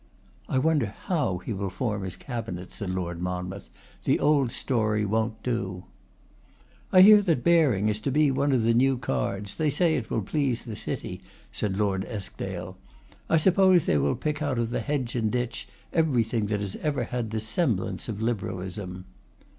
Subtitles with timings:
[0.49, 3.69] 'I wonder how he will form his cabinet,' said Lord Monmouth;
[4.03, 5.83] 'the old story won't do.'
[6.91, 10.09] 'I hear that Baring is to be one of the new cards; they say it
[10.09, 12.77] will please the city,' said Lord Eskdale.
[13.29, 17.29] 'I suppose they will pick out of hedge and ditch everything that has ever had
[17.29, 19.05] the semblance of liberalism.